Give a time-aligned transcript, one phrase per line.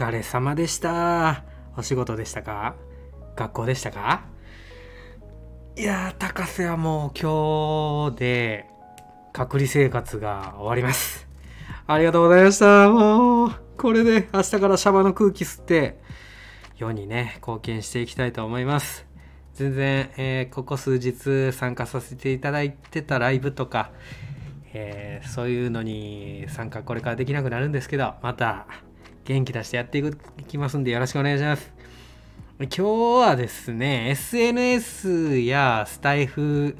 [0.00, 1.44] 疲れ様でした。
[1.76, 2.74] お仕事でしたか？
[3.36, 4.24] 学校でしたか？
[5.76, 8.70] いやー高瀬はもう今日で
[9.34, 11.28] 隔離生活が終わります。
[11.86, 12.88] ありがとうございました。
[12.88, 16.00] もうこれで明日からシャバの空気吸って
[16.78, 19.04] 世にね貢献していきたいと思います。
[19.52, 23.90] 全然、えーここ数日参加させていただいてたライブとか、
[24.72, 28.66] えーそういうのに参加これからできなくなるんですけどまた
[29.30, 30.02] 元気出してやってい
[30.48, 31.72] きますんでよろしくお願いします。
[32.58, 32.82] 今日
[33.28, 36.76] はですね SNS やスタイフ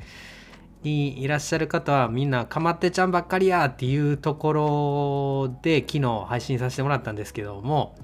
[0.82, 7.94] にいらっしゃる方はみんなかまってちゃんばっかりやっていうところで昨日配信させてもらったんですけども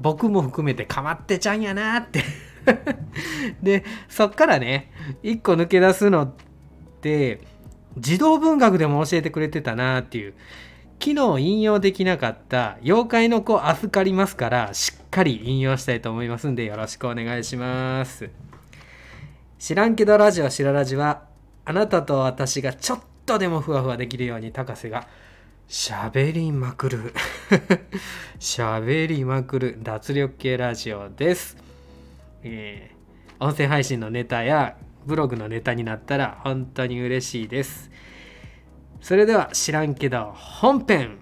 [0.00, 2.22] 僕も含めてかまってちゃんやなって。
[3.62, 4.92] でそっからね
[5.22, 6.32] 一個抜け出すのっ
[7.00, 7.40] て
[7.96, 10.34] 児童文学でも教えてくれてたなっていう。
[11.00, 18.30] 昨日引用できなかった「妖怪の子預かります」からしっかり引用したいと思いますんでよろしくお願いします。
[19.58, 21.22] 知らんけどラジオしらラジは
[21.64, 25.06] あなたと私がちょっとでもふわふわできるように高瀬が
[25.68, 27.14] 喋りまくる。
[28.40, 29.78] 喋りまくる。
[29.82, 31.56] 脱力系ラジオです、
[32.42, 32.98] えー
[33.40, 37.88] 音声配信のネタやブログのネタになったら本当に嬉しいです。
[39.00, 41.18] それでは知らんけど本編、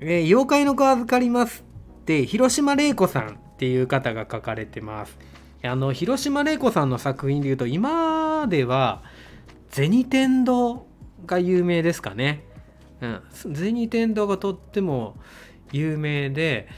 [0.00, 1.64] えー妖怪の子預かります」
[2.02, 5.18] って広島玲子さんっていう方が書かれてます。
[5.64, 9.02] あの広島玲子さんの作品でいうと今では
[9.70, 10.86] 銭天堂
[11.24, 12.44] が有名ですかね。
[13.00, 15.16] うん銭天堂がとっても
[15.72, 16.68] 有名で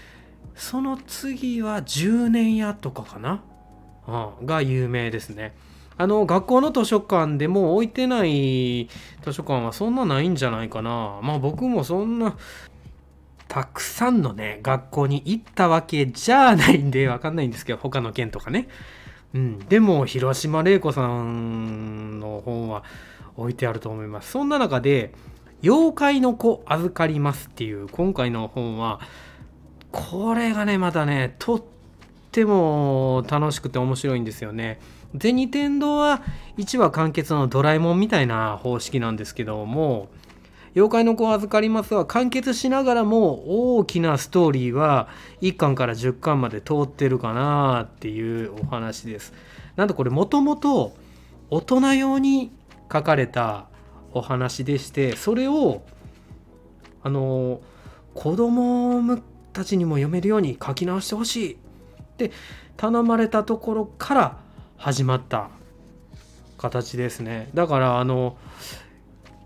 [0.54, 3.42] その次は10年屋とかかな、
[4.06, 5.54] うん、が有名ですね。
[5.98, 8.88] あの学校の図書館でも置いてない
[9.24, 11.18] 図書館はそんなないんじゃないかな。
[11.22, 12.36] まあ僕もそんな
[13.48, 18.68] たくさんのね学校に行ったわけじゃないんでわかんないんですけど他の県とかね。
[19.34, 19.58] うん。
[19.58, 22.84] でも広島玲子さんの本は
[23.36, 24.30] 置いてあると思います。
[24.30, 25.12] そんな中で
[25.64, 29.00] 「妖怪の子預かります」っていう今回の本は
[29.90, 31.62] これがねまたねとっ
[32.30, 34.78] ても楽しくて面白いんですよね。
[35.16, 36.22] 銭天堂は
[36.58, 40.08] 1話完結のドラえもんみたいな方式なんですけども
[40.74, 45.08] 妖怪の子を預かりますは完結しながらも大きなストーリーは
[45.40, 49.32] 1巻から10巻まで通ってるかなっていうお話です。
[49.76, 50.92] なんとこれもともと
[51.50, 52.52] 大人用に
[52.92, 53.66] 書かれた
[54.12, 55.82] お話でしてそれを
[57.02, 57.60] あの
[58.14, 59.18] 子供
[59.52, 61.56] たちにも読めるように書き直してほしいっ
[62.16, 62.30] て
[62.76, 64.47] 頼まれたところから
[64.78, 65.50] 始まった
[66.56, 67.50] 形ですね。
[67.52, 68.38] だからあの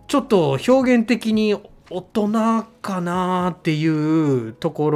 [0.07, 1.55] ちょっと表現的に
[1.91, 2.31] 大人
[2.81, 4.91] かなっていうとこ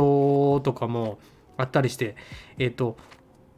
[0.54, 1.18] ろとかも
[1.56, 2.16] あったりして
[2.58, 2.96] えっ、と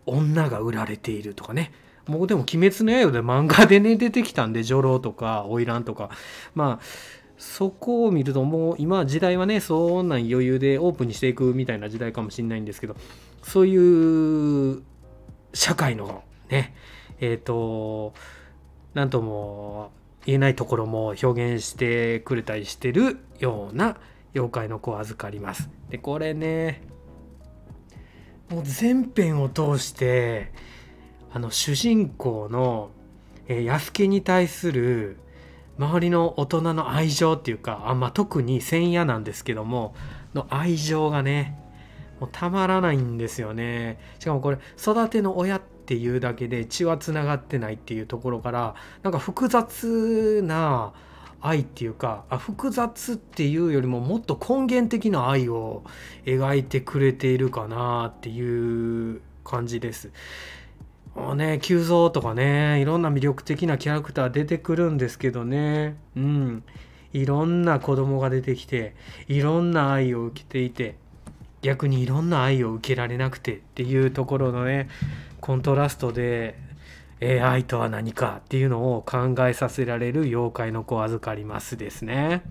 [0.06, 1.72] 女が売られているとかね。
[2.06, 6.10] もうでも「鬼滅の刃」で漫画でね出てきたんで女郎とか花魁とか。
[6.54, 6.84] まあ
[7.38, 12.96] そこを見るともう今時代はねそんなん余裕でオープンにしていくみたいな時代かもしれないんですけど
[13.42, 14.82] そういう
[15.54, 16.74] 社会のね
[17.20, 18.14] えっ、と
[18.94, 19.90] なんとも
[20.26, 23.96] 言えないところも表現してくれたりしてるような
[24.34, 25.70] 妖怪の子を預かります。
[25.88, 26.82] でこれね
[28.50, 30.52] もう全編を通して
[31.32, 32.90] あの主人公の、
[33.46, 35.18] えー、安家に対する
[35.78, 39.94] 周りの大人の愛情っていうかあ、まあ、特に千夜なんですけども
[40.34, 41.58] の愛情がね
[42.20, 50.92] もうたまらないんですよねしかもこれ育ての親ってていうだけで血はつながってないっていうところからなんか複雑な
[51.40, 55.84] 愛っていうかあ複雑っていうよりももっと根源的な愛を
[56.26, 60.10] 描いてくれているかなっていう感じです。
[61.14, 66.64] もうね急増とかねいろんな魅力的なキャラクター出てくるんですけどねうん
[67.12, 68.94] いろんな子供が出てきて
[69.26, 70.96] いろんな愛を受けていて
[71.62, 74.88] 逆にいろんな愛を受けられなくてっていうところのね
[75.40, 76.58] コントラストで、
[77.20, 82.42] えー愛とは何かっていうのを考えさせられる妖怪の子を預かりますですね。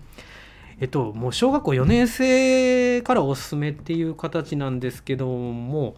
[0.80, 5.96] えっともう小学校4年生からおすすめっていう形なんですけども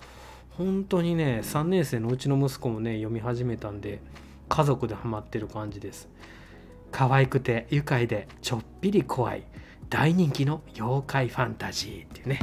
[0.51, 4.01] 本当にね3年生のうちの息子もね読み始めたんで
[4.49, 6.09] 家族でハマってる感じです。
[6.91, 9.45] 可愛くて愉快でちょっぴり怖い
[9.89, 12.41] 大人気の妖怪ファンタジーっていうね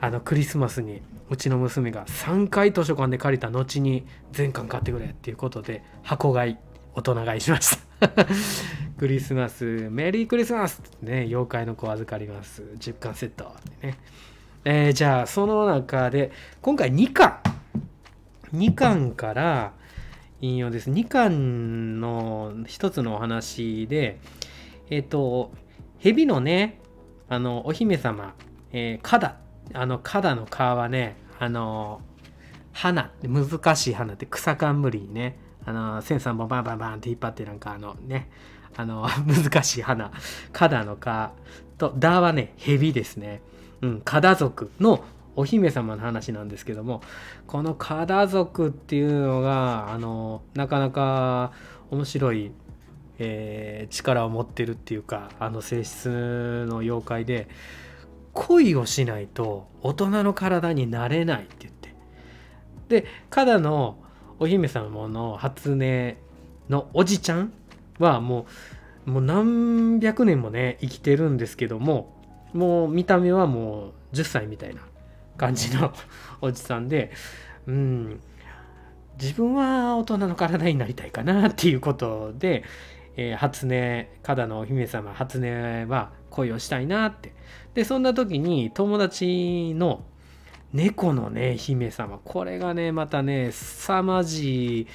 [0.00, 6.56] あのクリスマスにうちの娘が3回図書館で借りた後に全巻買ってくれっていうことで箱買い
[6.94, 8.10] 大人買いしました。
[8.98, 12.62] クリスマスメリークリスマスね妖怪の子預かります。
[12.78, 13.98] 10巻セットってね。
[14.64, 16.32] えー、じゃあその中で
[16.62, 17.38] 今回2巻。
[18.54, 19.72] 2巻から
[20.40, 20.90] 引用です。
[20.90, 24.18] 2巻の一つのお話で
[24.88, 25.52] えっ、ー、と
[25.98, 26.80] 蛇のね
[27.28, 28.34] あのお姫様、
[28.72, 29.36] えー、カダ。
[29.72, 32.00] あのカダの皮はねあの
[32.72, 38.28] 花難しい花って草冠にねあのセンサーもバンバンバンって引っ張ってなんかあのね
[38.76, 40.10] あの 難しい花。
[40.52, 41.32] カダのカ
[41.78, 43.42] とダはね蛇ですね。
[43.82, 45.04] うん、カダ族の
[45.36, 47.02] お姫様の話なんですけども
[47.46, 51.52] このカダ族っていうのがあのなかなか
[51.90, 52.52] 面白い、
[53.18, 57.48] えー、力を持ってるっていうかあの性質の妖怪で
[58.32, 61.94] 恋をしないと大人の体になれないって言って
[62.88, 63.98] でカダの
[64.38, 66.16] お姫様の初音
[66.68, 67.52] のおじちゃん
[67.98, 68.46] はも
[69.06, 72.14] うもう何百年もね生きてるんですけども
[72.52, 74.82] もう見た目はもう10歳みたいな
[75.36, 75.92] 感じの
[76.40, 77.12] おじさんで、
[77.66, 78.20] うん、
[79.20, 82.64] 自分は大人の体になりたいかなっていうことで、
[83.16, 87.32] えー、初音、加のお姫様、初音は恋をしたいなって。
[87.74, 90.04] で、そんな時に友達の
[90.72, 94.86] 猫のね、姫様、これがね、またね、凄まじい、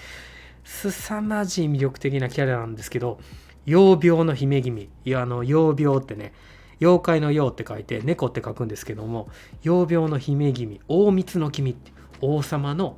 [0.63, 3.19] 凄まじい魅力的なキャラなんですけど、
[3.66, 6.33] 幼病の姫君、いや、あの、幼病ってね、
[6.81, 9.30] 妖怪の妖って書いて猫って書くんですけども
[9.63, 10.81] 幼病の姫君。
[10.88, 11.92] 大蜜の君って
[12.22, 12.98] 王様の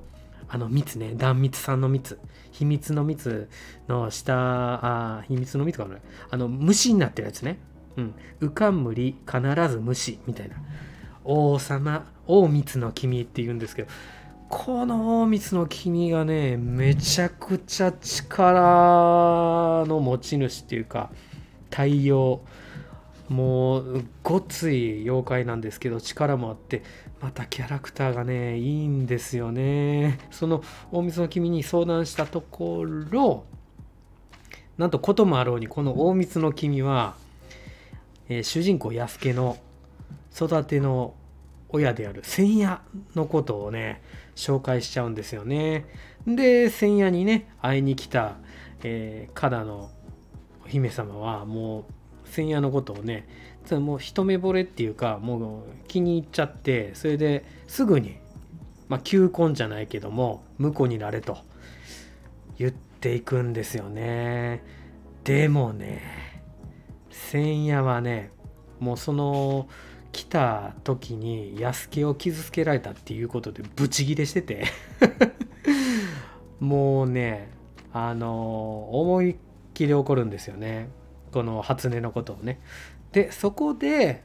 [0.50, 2.20] あの蜜ね断蜜さんの蜜。
[2.52, 3.50] 秘密の蜜
[3.88, 4.34] の下
[5.18, 5.98] あ秘密の蜜かな。
[6.30, 7.60] あの虫になってるやつね。
[7.98, 8.16] うん。
[8.40, 10.56] うかんむり必ず虫みたいな。
[11.24, 13.90] 王様大蜜の君って言うんですけど
[14.50, 21.10] この大蜜の君がねめちゃくちゃ力の持ち主っていうか
[21.70, 22.40] 太陽
[23.28, 26.82] もうごつい妖怪なんですけど力もあって
[27.20, 30.20] またキャラクターがねいいんですよね。
[30.32, 33.44] その大晦の君に相談したところ
[34.78, 37.16] なんとこともあろうにこの大晦の君は、
[38.30, 39.58] えー、主人公安家の
[40.36, 41.16] 育ての
[41.70, 42.82] 親である千夜
[43.16, 44.02] のことをね
[44.36, 45.86] 紹介しちゃうんですよね。
[46.26, 48.38] で千夜にね会いに来た、
[48.84, 49.90] えー、加田の
[50.66, 51.84] お姫様はもう
[52.30, 53.28] 千夜のことをね
[53.72, 58.18] もう一目惚れっていうかもう気に入っちゃってそれですぐに、
[58.88, 61.38] まあ、求婚じゃないけども婿になれと
[62.58, 64.64] 言っていくんですよね。
[65.26, 66.37] でもね
[67.32, 68.32] 千夜はね
[68.80, 69.68] もうその
[70.12, 74.66] 来た時に安家を傷つけられたっていうことでブチギレしてて。
[76.60, 77.50] もうね
[77.94, 79.36] あの思いっ
[79.74, 80.90] きり怒るんですよね。
[81.32, 82.60] この初音のことをね。
[83.12, 84.24] でそこで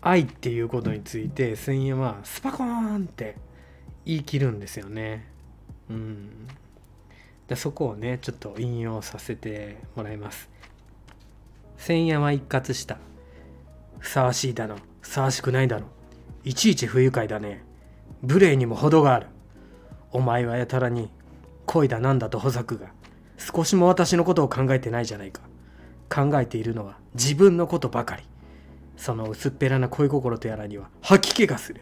[0.00, 3.36] 愛っていうことについて千円はスパコーンって
[4.04, 5.26] 言い切るんですよね。
[5.90, 6.46] うん。
[7.48, 10.48] でそこをねちょっと引用させてもらいます。
[11.80, 12.98] 千円は一括した。
[14.00, 14.76] ふさわしいだの。
[15.00, 15.86] ふさわしくないだろ
[16.44, 17.64] いちいち不愉快だね。
[18.20, 19.28] 無礼にも程がある。
[20.12, 21.08] お前はやたらに
[21.64, 22.88] 恋だなんだとほざくが。
[23.38, 25.40] 少しも私のことを考えてないじゃないか。
[26.10, 28.24] 考えているのは自分のことばかり。
[28.98, 31.80] その薄っぺらな恋心とやらには吐き気がする。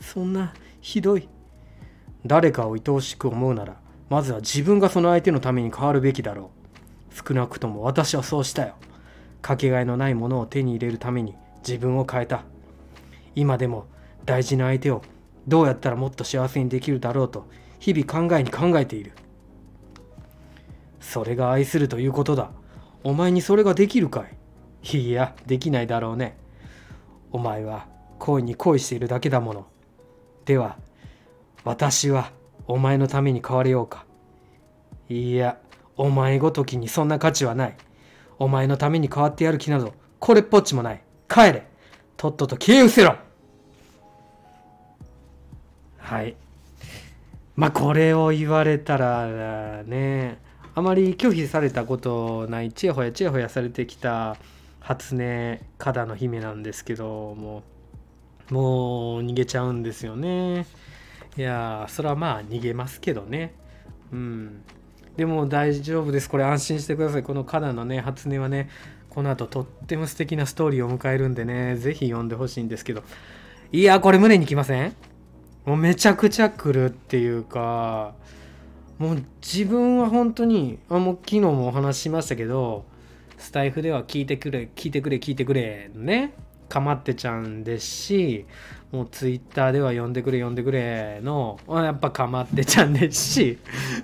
[0.00, 1.28] そんなひどい。
[2.24, 3.76] 誰かを愛おしく思うなら
[4.08, 6.50] まずは自分がその相手のために変わるべきだろ
[7.12, 7.28] う。
[7.28, 8.74] 少なくとも私はそうしたよ。
[9.46, 12.42] かけがえのないものを手に入れるために自分を変えた
[13.34, 13.86] 今でも
[14.24, 15.02] 大事な相手を
[15.46, 17.46] どうやったらもっと幸せにできるだろうと
[17.78, 19.12] 日々考えに考えている
[21.00, 22.50] それが愛するということだ
[23.04, 24.24] お前にそれができるか
[24.92, 26.36] いいや、できないだろうね。
[27.32, 27.86] お前は
[28.18, 29.66] 恋に恋しているだけだもの。
[30.44, 30.76] では、
[31.64, 32.30] 私は
[32.66, 34.04] お前のために変われようか。
[35.08, 35.58] いや、
[35.96, 37.76] お前ごときにそんな価値はない。
[38.38, 41.02] お前のために変わってやる気など、これっぽっちもない。
[41.28, 41.66] 帰れ。
[42.16, 43.16] とっとと消え失せろ。
[45.98, 46.36] はい。
[47.54, 50.38] まあ、これを言われたらね、
[50.78, 54.36] あまり拒否されたことないちやほやちやほやされてきた
[54.80, 57.62] 初音加田の姫なんですけども
[58.50, 60.66] もう逃げちゃうんですよね。
[61.38, 63.54] いやそれはまあ逃げますけどね。
[64.12, 64.62] うん。
[65.16, 66.28] でも大丈夫です。
[66.28, 67.22] これ安心してください。
[67.22, 68.68] この加田のね初音はね
[69.08, 73.02] この後とっても素敵なストーリーを迎えるんでね是非読んでほしいんですけど。
[73.72, 74.94] いやこれ胸にきません？
[75.64, 78.14] もうめちゃくちゃ来るっていうか
[78.98, 82.84] もう自分は本当にあもう昨日もお話ししましたけど
[83.36, 86.34] スタイフでは聞いてくれ聞いてくれ聞いてくれね
[86.68, 88.46] かまってちゃんですし
[88.96, 93.58] もうツイッターでは呼んでくれ呼んでくれのやっぱかまってちゃんですし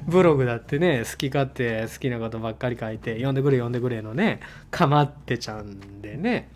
[0.06, 6.48] ブログだってね好き勝手好きなことばっかり書いて呼んでくれ呼んでくれのねかまってちゃんでね。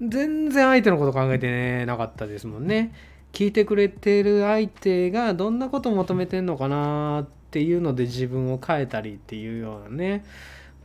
[0.00, 2.92] 全然相手のこと考えてなかったですもんね。
[3.32, 10.24] 聞いてくれてる相手がどんなことを求めてんのかなっていうので自分を変えたりっていうようなね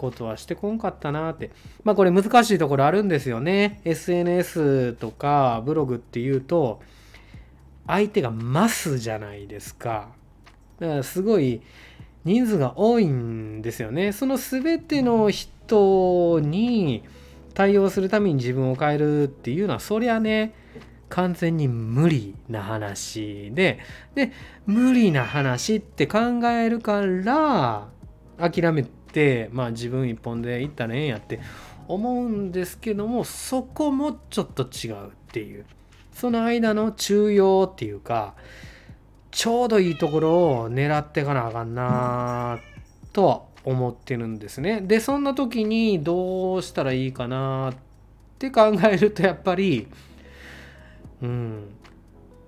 [0.02, 1.52] ことはしてこんかったなって。
[1.84, 3.80] まあこれ難しいところあるんですよね。
[3.86, 6.82] SNS とかブログっていうと、
[7.86, 10.10] 相手がマスじゃないですか。
[10.80, 11.62] だからすごい
[12.26, 14.12] 人数が多いんですよね。
[14.12, 17.04] その全ての人に
[17.54, 20.54] 対応するために自分を変えるっていうのは、そりゃね、
[21.10, 23.80] 完全に無理な話で、
[24.16, 24.32] で、
[24.66, 27.90] 無理な話って考えるから、
[28.38, 28.86] 諦め、
[29.52, 31.40] まあ自分一本で行ったらええんやって
[31.88, 35.66] 思うんですけども、そこもちょっと違うっていう。
[36.14, 38.36] その間の中庸っていうか、
[39.32, 42.60] ちょうどいいところを狙っていかなあかんな
[43.14, 44.82] とは思ってるんですね。
[44.82, 47.76] で、そんな時にどうしたらいいかなっ
[48.40, 49.88] て考えるとやっぱり、
[51.22, 51.70] うん、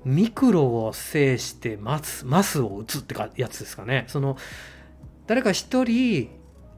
[0.04, 4.06] ミクロを制してマスマスを打つってかやつですかね。
[4.08, 4.38] その
[5.28, 6.30] 誰か一人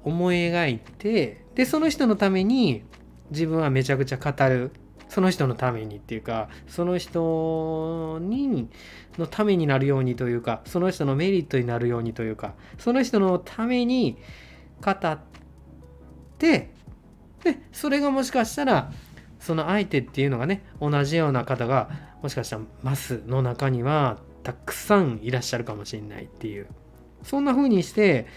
[0.06, 2.84] 思い描いてでその人のために
[3.32, 4.72] 自分はめちゃくちゃ語る。
[5.08, 8.70] その人のためにっていうかその人に
[9.20, 14.18] のためになるようにというかその人のメリットになるようにというかその人のために
[14.84, 15.20] 語っ
[16.40, 16.72] て
[17.44, 18.92] でそれがもしかしたら
[19.40, 21.90] その相手っていうのがね同じような方が
[22.24, 26.68] もしかしたらマスの中にはたくさんいらっしゃるかもしれないっていう。
[27.26, 28.28] そんな風にして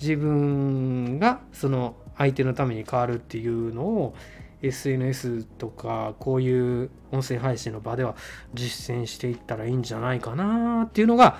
[0.00, 4.14] 自分がその相手のために変わるっていうのを
[4.62, 8.16] SNS とかこういう音声配信の場では
[8.54, 11.38] 実践していったらいいんじゃないかなっていうのが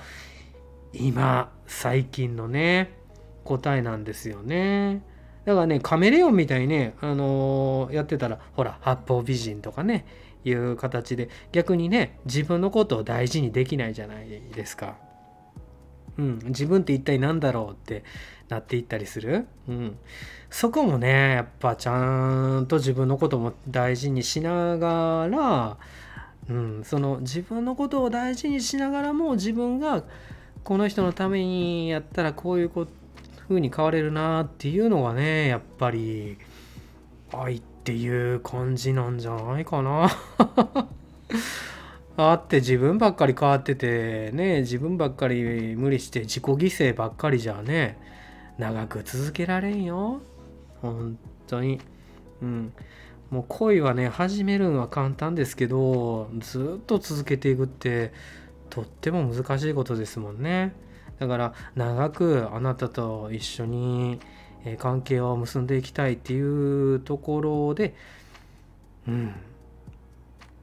[0.93, 2.93] 今最近のね
[3.45, 5.03] 答えなんですよね。
[5.45, 10.05] だからねカメレオンみたいにね、あのー、やってたらほら八方美人とかね
[10.45, 15.08] いう形で逆にね自分のことを大事にできないじゃないですか。
[16.19, 18.05] うん、自分って一体何だろうって
[18.49, 19.99] なっていったりする、うん、
[20.51, 25.77] そこもねやっぱちゃんと自分のことも大事にしながら、
[26.49, 30.03] うん、その自分のことを大事にしながらも自分が
[30.65, 32.71] この人のためにやったらこういう
[33.49, 36.37] 風に変われるなっていうのがねやっぱり
[37.33, 40.11] 愛っていう感じなんじゃないかな。
[42.21, 47.97] あって自分ばっかり変わっててね自分ばっかり無理して自己犠牲ばっかりじゃね
[48.59, 50.21] 長く続けられんよ。
[50.83, 51.81] 本当に。
[52.43, 52.73] うん。
[53.31, 58.13] もう恋はね始めるのは簡単ですけどずっと続けていくって
[58.69, 60.75] とっても難しいことですもんね。
[61.21, 64.19] だから長くあなたと一緒に
[64.79, 67.95] 関係を結んでいきたいっていうところで
[69.07, 69.35] うん。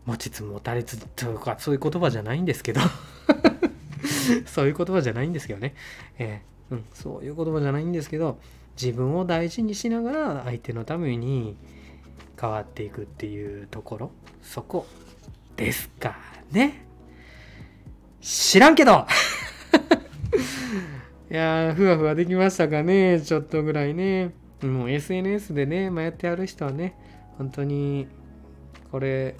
[0.05, 2.81] 持ちつ持たれつとかそういう言葉じゃないんですけど。
[4.45, 5.75] そういう言葉じゃないんですけどね、
[6.17, 8.39] えー、うん、そういう言葉じゃないんですけど
[8.79, 11.55] 自分を大事にしながら相手のために
[12.39, 14.11] 変わっていくっていうところ。
[14.41, 14.85] そこ
[15.55, 16.17] ですか
[16.51, 16.85] ね。
[18.21, 19.07] 知らんけど。
[21.31, 23.21] いやふわふわできましたかね。
[23.21, 24.33] ちょっとぐらいね。
[24.61, 26.95] もう SNS でね、まあ、やってある人はね
[27.37, 28.07] 本当に
[28.91, 29.35] これ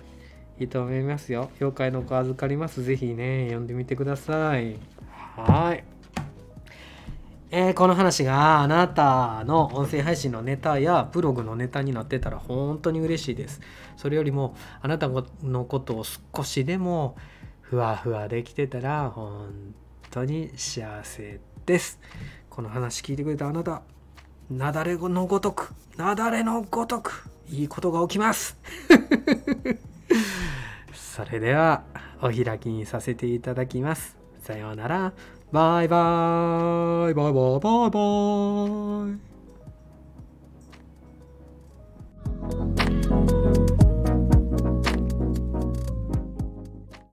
[0.59, 1.49] いいと思いますよ。
[1.59, 2.83] 妖怪の子預かります。
[2.83, 4.77] ぜひね、読んでみてください。
[5.35, 5.83] はい。
[7.51, 13.61] えー、この話があなたの音声配信のネタやブログのネタになってたら本当に嬉しいです。
[13.95, 17.15] それよりもあなたのことを少しでも
[17.61, 19.73] ふわふわできてたら本
[20.09, 21.99] 当に幸せです。
[22.49, 23.83] この話聞いてくれたあなた、
[24.49, 28.57] なだれのごとく、なだれのごとく、いいことが起きます。
[31.15, 31.83] それでは
[32.21, 34.17] お開きにさせていただきます。
[34.41, 35.13] さようなら。
[35.49, 37.13] バイバイ。
[37.13, 37.99] バイバイバイバ
[43.61, 43.64] イ。